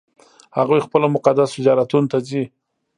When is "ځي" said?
2.27-2.43